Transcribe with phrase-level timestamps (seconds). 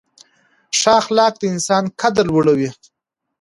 [0.79, 2.69] ښه اخلاق د انسان قدر لوړوي.